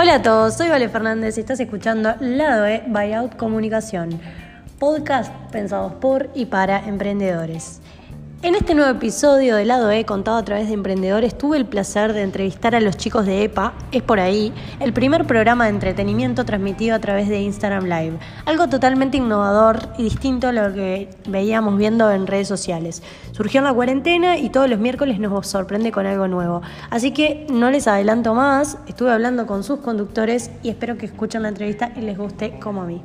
[0.00, 4.20] Hola a todos, soy Vale Fernández y estás escuchando Lado E Buyout Comunicación,
[4.78, 7.80] podcast pensados por y para emprendedores.
[8.40, 12.12] En este nuevo episodio de Lado E, contado a través de emprendedores, tuve el placer
[12.12, 16.44] de entrevistar a los chicos de EPA, es por ahí, el primer programa de entretenimiento
[16.44, 18.16] transmitido a través de Instagram Live.
[18.44, 23.02] Algo totalmente innovador y distinto a lo que veíamos viendo en redes sociales.
[23.32, 26.62] Surgió en la cuarentena y todos los miércoles nos sorprende con algo nuevo.
[26.90, 31.42] Así que no les adelanto más, estuve hablando con sus conductores y espero que escuchen
[31.42, 33.02] la entrevista y les guste como a mí.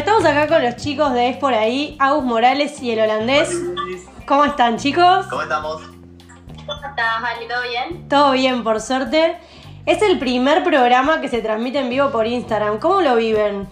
[0.00, 3.54] Estamos acá con los chicos de Es por ahí, Agus Morales y el holandés.
[4.26, 5.26] ¿Cómo están, chicos?
[5.26, 5.82] ¿Cómo estamos?
[6.56, 7.46] ¿Cómo estás, Vale?
[7.46, 8.08] ¿Todo bien?
[8.08, 9.36] Todo bien, por suerte.
[9.84, 12.78] Es el primer programa que se transmite en vivo por Instagram.
[12.78, 13.68] ¿Cómo lo viven?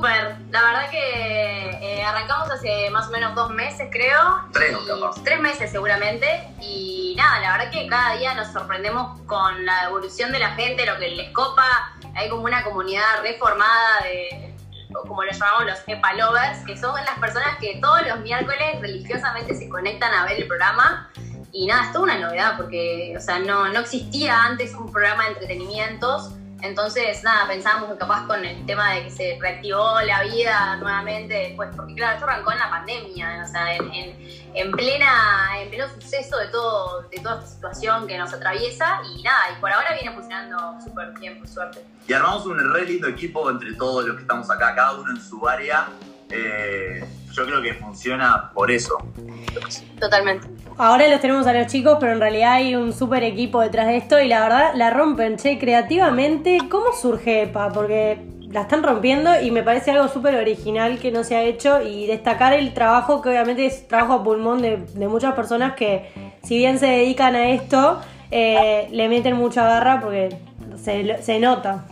[0.00, 0.34] Súper.
[0.50, 4.48] La verdad que eh, arrancamos hace más o menos dos meses, creo.
[4.50, 5.20] Tres, Y-.
[5.22, 6.26] Tres meses seguramente.
[6.58, 10.86] Y nada, la verdad que cada día nos sorprendemos con la evolución de la gente,
[10.86, 11.92] lo que les copa.
[12.14, 14.54] Hay como una comunidad reformada de,
[15.06, 19.54] como lo llamamos los EPA lovers, que son las personas que todos los miércoles religiosamente
[19.54, 21.10] se conectan a ver el programa.
[21.52, 25.24] Y nada, es toda una novedad porque, o sea, no, no existía antes un programa
[25.24, 26.30] de entretenimientos.
[26.62, 31.34] Entonces, nada, pensábamos que capaz con el tema de que se reactivó la vida nuevamente
[31.34, 35.68] después, porque claro, esto arrancó en la pandemia, o sea, en, en- en plena, en
[35.70, 39.70] pleno suceso de todo, de toda esta situación que nos atraviesa, y nada, y por
[39.72, 41.84] ahora viene funcionando súper bien, por suerte.
[42.08, 45.20] Y armamos un re lindo equipo entre todos los que estamos acá, cada uno en
[45.22, 45.86] su área.
[46.30, 48.96] Eh, yo creo que funciona por eso.
[49.98, 50.48] Totalmente.
[50.78, 53.96] Ahora los tenemos a los chicos, pero en realidad hay un súper equipo detrás de
[53.96, 56.58] esto y la verdad la rompen, che, creativamente.
[56.70, 57.70] ¿Cómo surge EPA?
[57.70, 61.82] Porque la están rompiendo y me parece algo súper original que no se ha hecho
[61.82, 66.10] y destacar el trabajo que obviamente es trabajo a pulmón de, de muchas personas que
[66.42, 70.36] si bien se dedican a esto, eh, le meten mucha garra porque
[70.82, 71.84] se, se nota.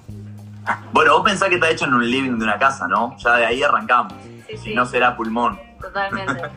[0.93, 3.17] Bueno, vos pensás que está hecho en un living de una casa, ¿no?
[3.19, 4.15] Ya de ahí arrancamos.
[4.49, 5.61] Sí, Si no será pulmón.
[5.81, 6.43] Totalmente.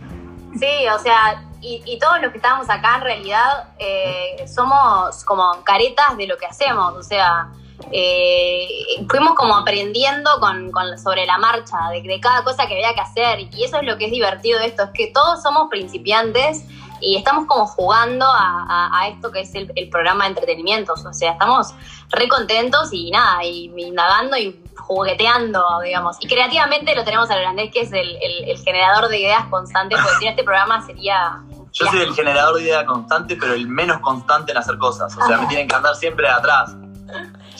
[0.60, 5.64] Sí, o sea, y, y todos los que estamos acá en realidad eh, somos como
[5.64, 7.48] caretas de lo que hacemos, o sea,
[7.90, 8.68] eh,
[9.10, 13.00] fuimos como aprendiendo con, con- sobre la marcha, de, de cada cosa que había que
[13.00, 16.66] hacer, y eso es lo que es divertido de esto, es que todos somos principiantes
[17.02, 21.06] y estamos como jugando a, a- a esto que es el, el programa de entretenimientos,
[21.06, 21.74] o sea, estamos
[22.10, 26.18] re contentos y nada, y indagando y jugueteando, digamos.
[26.20, 30.00] Y creativamente lo tenemos al holandés, que es el, el- el generador de ideas constantes,
[30.02, 31.42] porque sin este programa sería...
[31.74, 35.16] Yo soy el generador de idea constante, pero el menos constante en hacer cosas.
[35.18, 36.76] O sea, me tienen que andar siempre atrás.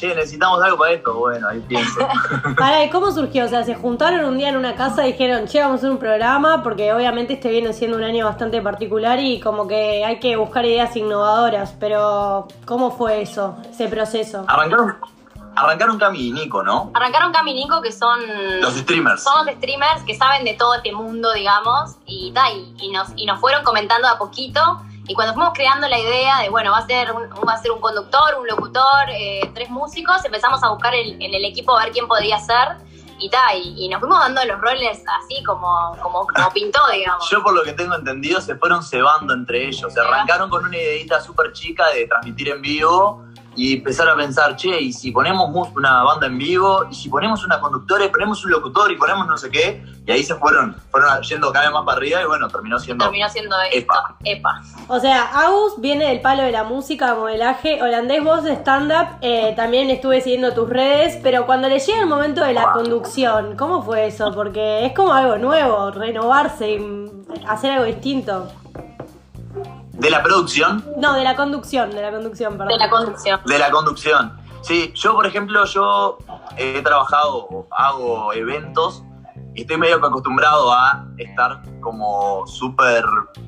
[0.02, 1.14] Che, necesitamos algo para esto.
[1.14, 2.00] Bueno, ahí pienso.
[2.58, 3.46] Para, ¿y ¿cómo surgió?
[3.46, 5.92] O sea, se juntaron un día en una casa y dijeron, che, vamos a hacer
[5.92, 10.20] un programa, porque obviamente este viene siendo un año bastante particular y como que hay
[10.20, 14.44] que buscar ideas innovadoras, pero ¿cómo fue eso, ese proceso?
[14.48, 14.98] Arrancaron,
[15.56, 16.90] arrancaron Cami y Nico, ¿no?
[16.96, 18.22] Arrancaron Cami y Nico, que son...
[18.60, 19.22] Los streamers.
[19.22, 23.10] Son los streamers que saben de todo este mundo, digamos, y, ta, y, y nos,
[23.16, 24.82] y nos fueron comentando a poquito.
[25.08, 27.72] Y cuando fuimos creando la idea de, bueno, va a ser un, va a ser
[27.72, 31.84] un conductor, un locutor, eh, tres músicos, empezamos a buscar el- en el equipo a
[31.84, 32.78] ver quién podría ser.
[33.20, 37.30] Y, ta, y, y nos fuimos dando los roles así como, como, como pintó, digamos.
[37.30, 39.94] Yo por lo que tengo entendido se fueron cebando entre ellos.
[39.94, 43.24] Se arrancaron con una ideita súper chica de transmitir en vivo
[43.56, 47.44] y empezaron a pensar, che, y si ponemos una banda en vivo, y si ponemos
[47.44, 50.76] una conductora, y ponemos un locutor, y ponemos no sé qué, y ahí se fueron,
[50.90, 53.06] fueron yendo cada vez más para arriba y bueno, terminó siendo...
[53.06, 54.16] Terminó siendo esto, Epa.
[54.24, 54.62] epa.
[54.88, 59.54] O sea, Agus viene del palo de la música, modelaje, holandés, voz de stand-up, eh,
[59.56, 63.84] también estuve siguiendo tus redes, pero cuando le llega el momento de la conducción, ¿cómo
[63.84, 64.32] fue eso?
[64.34, 67.12] Porque es como algo nuevo, renovarse, y
[67.48, 68.48] hacer algo distinto.
[70.02, 72.70] De la producción, No, de la conducción, de la conducción, perdón.
[72.70, 73.40] De la conducción.
[73.46, 74.38] de la conducción.
[74.62, 76.18] Sí, yo por ejemplo, yo
[76.58, 79.04] he trabajado, hago eventos
[79.56, 83.04] y estoy medio que acostumbrado a estar como súper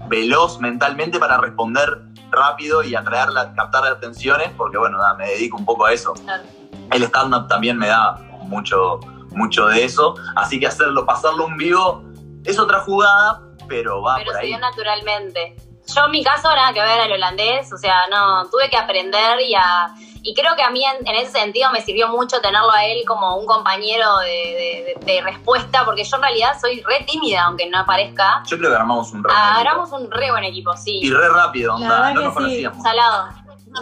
[0.07, 2.01] veloz mentalmente para responder
[2.31, 5.94] rápido y atraer la, captar las atenciones, porque bueno, nada, me dedico un poco a
[5.94, 6.13] eso.
[6.13, 6.44] Claro.
[6.91, 9.00] El stand-up también me da mucho,
[9.31, 12.03] mucho de eso, así que hacerlo, pasarlo en vivo
[12.44, 14.47] es otra jugada, pero va pero por se ahí.
[14.50, 15.55] dio naturalmente.
[15.88, 19.41] Yo en mi caso nada que ver al holandés, o sea, no, tuve que aprender
[19.41, 22.71] y a, y creo que a mí en, en ese sentido me sirvió mucho tenerlo
[22.71, 27.03] a él como un compañero de, de- de- respuesta, porque yo en realidad soy re
[27.06, 28.41] tímida, aunque no parezca.
[28.47, 29.51] Yo creo que armamos un re buen equipo.
[29.59, 31.00] Agarramos un re buen equipo, sí.
[31.03, 32.33] Y re rápido, onda, no nos sí.
[32.39, 32.83] conocíamos.
[32.83, 33.27] Salado.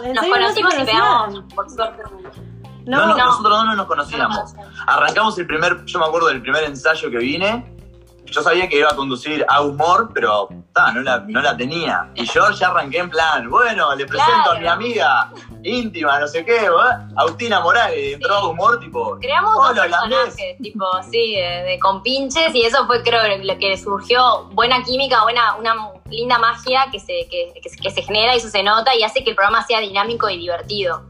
[0.02, 2.02] ¿En Nos serio no conocimos y pegamos, por suerte.
[2.84, 3.16] No, no, no.
[3.16, 4.54] nosotros no nos conocíamos.
[4.88, 7.76] Arrancamos el primer, yo me acuerdo del primer ensayo que vine
[8.26, 12.10] yo sabía que iba a conducir a humor, pero ta, no, la, no la tenía.
[12.14, 15.30] Y yo ya arranqué en plan, bueno, le presento a mi amiga
[15.62, 16.68] íntima, no sé qué.
[17.16, 19.98] Agustina Morales, entró a humor, tipo, Creamos dos holandés.
[20.00, 24.44] personajes, tipo, sí, de, de compinches, y eso fue, creo, lo que surgió.
[24.52, 25.74] Buena química, buena, una
[26.08, 29.22] linda magia que se, que, que- que se genera y eso se nota y hace
[29.24, 31.02] que el programa sea dinámico y divertido.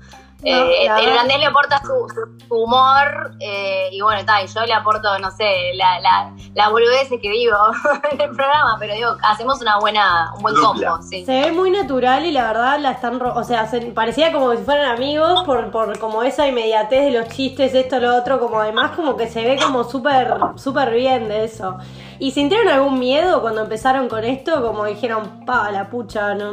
[0.43, 2.07] No, Eh, le aporta su,
[2.55, 7.09] humor eh, y bueno, está, y yo le aporto, no sé, la, la, la boludez
[7.09, 7.57] que digo
[8.11, 11.25] en el programa, pero digo, hacemos una buena, un buen combo, sí.
[11.25, 14.51] Se ve muy natural y la verdad la están, ro- o sea, se- parecía como
[14.53, 18.61] si fueran amigos por, por como esa inmediatez de los chistes, esto, lo otro, como
[18.61, 21.79] además como que se ve como súper, súper bien de eso.
[22.19, 24.63] ¿Y sintieron algún miedo cuando empezaron con esto?
[24.63, 26.53] Como dijeron, pa, la pucha, no,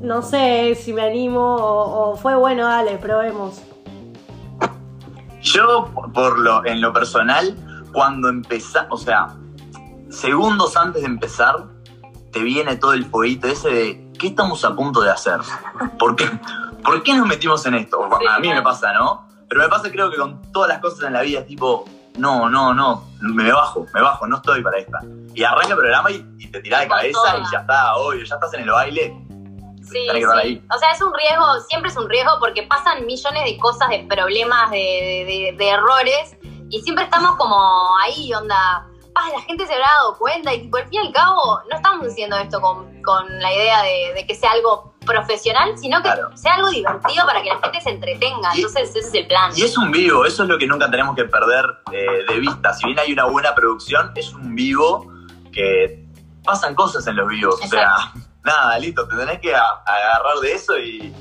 [0.00, 3.62] no sé si me animo o, o fue bueno, dale, probemos.
[5.40, 7.56] Yo, por lo, en lo personal,
[7.92, 9.28] cuando empezás, o sea,
[10.10, 11.56] segundos antes de empezar,
[12.30, 15.40] te viene todo el fueguito ese de ¿qué estamos a punto de hacer?
[15.98, 16.30] ¿Por qué,
[16.84, 18.08] ¿Por qué nos metimos en esto?
[18.18, 18.64] Sí, a mí me claro.
[18.64, 19.28] pasa, ¿no?
[19.48, 21.84] Pero me pasa creo que con todas las cosas en la vida es tipo,
[22.16, 25.00] no, no, no, me bajo, me bajo, no estoy para esta.
[25.34, 27.38] Y arranca el programa y, y te tirás de cabeza toda.
[27.38, 29.21] y ya está, obvio, ya estás en el baile.
[29.92, 30.48] Sí, estar sí.
[30.48, 30.62] ahí.
[30.74, 34.00] O sea, es un riesgo, siempre es un riesgo porque pasan millones de cosas, de
[34.08, 36.36] problemas, de, de- de errores
[36.70, 37.56] y siempre estamos como
[38.02, 41.60] ahí, onda, ah, la gente se habrá dado cuenta y al fin y al cabo
[41.70, 45.98] no estamos haciendo esto con, con la idea de, de que sea algo profesional, sino
[45.98, 46.34] que Claro.
[46.36, 48.52] sea algo divertido para que la gente se entretenga.
[48.54, 49.52] Entonces ese es el plan.
[49.54, 52.72] Y es un vivo, eso es lo que nunca tenemos que perder eh, de vista.
[52.72, 55.12] Si bien hay una buena producción, es un vivo
[55.52, 56.01] que
[56.44, 57.56] pasan cosas en los vivos.
[57.62, 57.94] O sea,
[58.44, 61.14] nada, listo, te tenés que a- agarrar de eso y,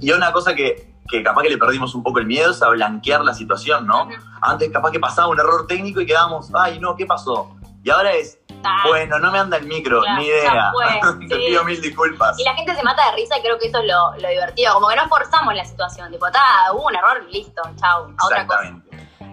[0.00, 2.68] y una cosa que, que capaz que le perdimos un poco el miedo es a
[2.68, 4.08] blanquear la situación, ¿no?
[4.42, 7.54] Antes capaz que pasaba un error técnico y quedábamos, ay no, ¿qué pasó?
[7.82, 8.38] Y ahora es,
[8.68, 10.72] Ah, bueno, no me anda el micro, Claro, ni idea.
[11.28, 11.42] Te sí.
[11.46, 12.36] pido mil disculpas.
[12.40, 14.74] Y la gente se mata de risa y creo que eso es lo, lo divertido.
[14.74, 16.10] Como que no forzamos la situación.
[16.10, 16.40] Tipo, ta,
[16.72, 18.74] hubo un error, listo, chau, a otra cosa.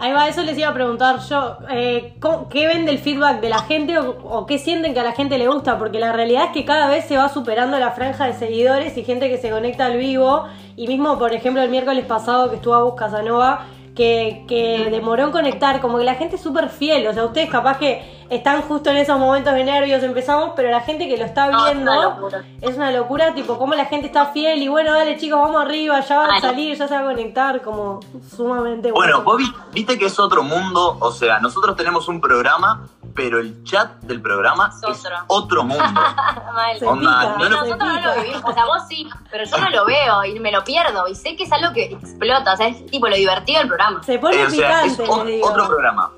[0.04, 1.60] Ahí va, eso les iba a preguntar yo.
[1.70, 5.14] eh, ¿cómo- ¿Qué ven del feedback de la gente o, qué sienten que a la
[5.14, 5.78] gente le gusta?
[5.78, 9.06] Porque la realidad es que cada vez se va superando la franja de seguidores y
[9.06, 10.44] gente que se conecta al vivo.
[10.76, 13.62] Y mismo, por ejemplo, el miércoles pasado que estuvo a Casanova,
[13.96, 17.06] que, que demoró en conectar, como que la gente es súper fiel.
[17.08, 20.82] O sea, ustedes capaz que están justo en esos momentos de nervios, empezamos, pero la
[20.82, 24.08] gente que lo está No, es viendo una es una locura, tipo, cómo la gente
[24.08, 27.02] está fiel y bueno, dale chicos, vamos arriba, ya va a salir, ya se va
[27.02, 28.00] a conectar, como
[28.36, 32.88] sumamente Bueno, vos vi- viste que es otro mundo, o sea, nosotros tenemos un programa,
[33.16, 34.76] pero el chat del programa Es
[35.06, 35.64] es otro.
[35.66, 35.84] mundo.
[35.84, 36.80] Mal.
[36.80, 39.58] Se Onda, pica, no lo- Nosotros no lo vivimos, o sea, vos sí, pero yo
[39.58, 42.58] no lo veo y me lo pierdo y sé que es algo que explota, o
[42.58, 44.02] sea, es tipo lo divertido del programa.
[44.04, 45.48] Se pone Eh, o sea, es picante, o- les digo.
[45.50, 46.12] otro programa.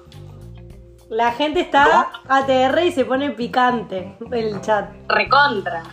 [1.10, 4.90] La gente está ATR y se pone picante el chat.
[5.08, 5.84] Recontra.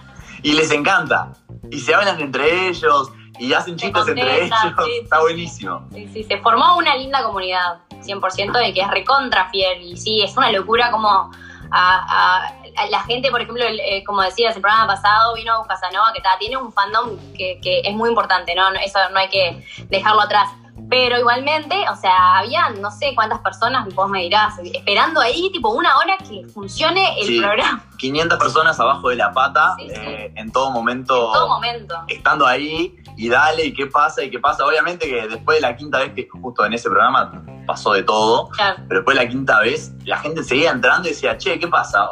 [0.43, 1.33] Y les encanta.
[1.71, 4.59] Y se hablan entre ellos, y hacen chistes entre ellos.
[4.63, 5.23] sí, Está sí.
[5.23, 5.89] buenísimo.
[5.93, 9.83] Sí, sí, se formó una linda comunidad, 100%, de que es recontra fiel.
[9.83, 11.31] Y sí, es una locura como a,
[11.71, 12.47] a-
[12.77, 16.21] a la gente, por ejemplo, el- eh, como decías, el programa pasado vino Casanova, que
[16.21, 18.69] ta, tiene un fandom que, que es muy importante, ¿no?
[18.85, 20.51] Eso no hay que dejarlo atrás.
[20.91, 25.71] Pero igualmente, o sea, había no sé cuántas personas, vos me dirás, esperando ahí, tipo,
[25.71, 27.41] una hora que funcione el Sí.
[27.41, 29.95] programa 500 personas abajo de la pata, Sí, sí.
[29.97, 31.29] eh, en todo momento.
[31.29, 31.95] en todo momento.
[32.09, 34.67] Estando ahí, y dale, y qué pasa, y qué pasa.
[34.67, 38.49] Obviamente que después de la quinta vez que justo en ese programa pasó de todo,
[38.51, 38.77] Claro.
[38.89, 42.09] pero después de la quinta vez, la gente seguía entrando y decía, che, ¿qué pasa?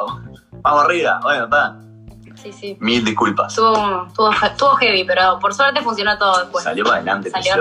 [0.61, 1.19] Vamos arriba.
[1.23, 1.77] Bueno, está.
[2.35, 2.77] Sí, sí.
[2.79, 3.51] Mil disculpas.
[3.53, 6.63] Estuvo heavy, pero por suerte funcionó todo después.
[6.63, 7.55] Salió para adelante, Salió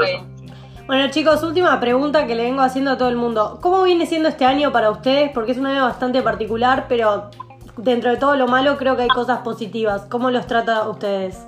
[0.87, 3.59] Bueno chicos, última pregunta que le vengo haciendo a todo el mundo.
[3.61, 5.31] ¿Cómo viene siendo este año para ustedes?
[5.33, 7.31] Porque es un año bastante particular, pero
[7.77, 10.07] dentro de todo lo malo creo que hay cosas positivas.
[10.09, 11.47] ¿Cómo los trata a ustedes?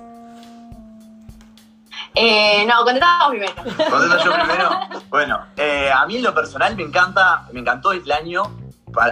[2.15, 3.53] Eh, no, contestamos primero.
[3.55, 4.69] Contesto yo primero.
[5.09, 8.43] Bueno, eh, a mí en lo personal me encanta, me encantó el año,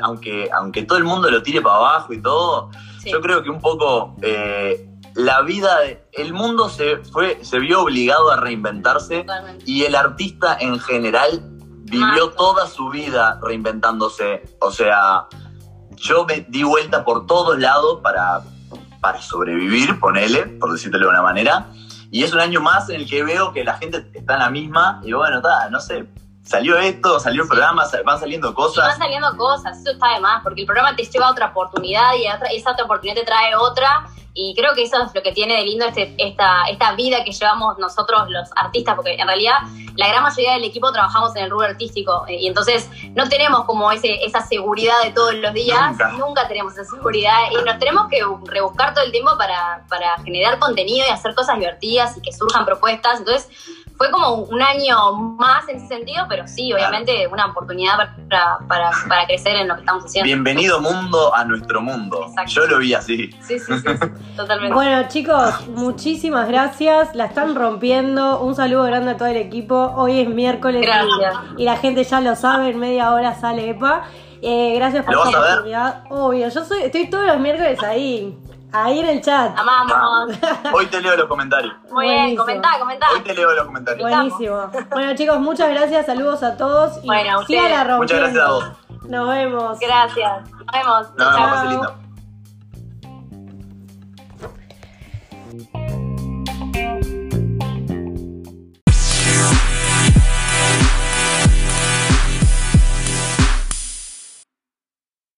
[0.04, 3.10] aunque, aunque todo el mundo lo tire para abajo y todo, Sí.
[3.12, 5.76] yo creo que un poco eh, la vida,
[6.12, 9.64] el mundo se fue, se vio obligado a reinventarse Totalmente.
[9.66, 11.42] y el artista en general
[11.84, 12.36] vivió Mal.
[12.38, 14.44] toda su vida reinventándose.
[14.62, 15.26] O sea,
[15.96, 18.42] yo me di vuelta por todos lados para,
[19.02, 21.66] para sobrevivir, ponele, por decírtelo de una manera.
[22.12, 24.50] Y es un año más en el que veo que la gente está en la
[24.50, 26.06] misma y bueno, está, no sé,
[26.44, 28.98] salió esto, salió el programa, van saliendo Y van cosas.
[28.98, 32.28] saliendo cosas, eso está de más, porque el programa te lleva a otra oportunidad y
[32.28, 35.56] otra- esa otra oportunidad te trae otra Y creo que eso es lo que tiene
[35.58, 39.56] de lindo este, esta, esta vida que llevamos nosotros los artistas, porque en realidad
[39.98, 43.66] la gran mayoría del equipo trabajamos en el rubro artístico eh, y entonces no tenemos
[43.66, 46.48] como ese, esa seguridad de todos los días, Nunca.
[46.48, 51.06] tenemos esa seguridad y nos tenemos que rebuscar todo el tiempo para, para generar contenido
[51.06, 53.20] y hacer cosas divertidas y que surjan propuestas.
[53.20, 53.50] Entonces
[54.02, 58.90] fue como un año más en ese sentido, pero sí, obviamente una oportunidad para, para,
[59.08, 60.26] para crecer en lo que estamos haciendo.
[60.26, 62.26] Bienvenido mundo a nuestro mundo.
[62.30, 62.52] Exacto.
[62.52, 63.30] Yo lo vi así.
[63.42, 64.74] Sí, sí, sí, sí, totalmente.
[64.74, 67.14] Bueno, chicos, muchísimas gracias.
[67.14, 68.42] La están rompiendo.
[68.42, 69.94] Un saludo grande a todo el equipo.
[69.96, 71.36] Hoy es miércoles y- Gracias.
[71.58, 72.70] y, la gente ya lo sabe.
[72.72, 74.06] En media hora sale EPA.
[74.42, 75.52] Eh, gracias por ¿Lo esta vas a ver?
[75.60, 76.04] oportunidad.
[76.10, 78.36] Obvio, yo soy, estoy todos los miércoles ahí.
[78.74, 79.58] Ahí en el chat.
[79.58, 80.38] Amamos.
[80.74, 81.74] Hoy te leo los comentarios.
[81.92, 83.08] Muy bien, comentá, comentá.
[83.14, 84.10] Hoy te leo los comentarios.
[84.10, 84.72] Buenísimo.
[84.92, 86.06] Bueno, chicos, muchas gracias.
[86.06, 86.98] Saludos a todos.
[87.04, 87.88] Y Bueno, a síganla ustedes.
[87.88, 87.98] rompiendo.
[87.98, 89.10] Muchas gracias a vos.
[89.10, 89.80] Nos vemos.
[89.80, 90.52] Gracias.
[90.52, 91.08] Nos vemos.
[91.18, 91.46] Nos Chao.
[91.46, 92.11] vemos, lindo.